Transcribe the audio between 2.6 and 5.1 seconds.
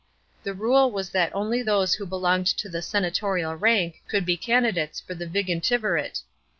the senatorial rank could be candidates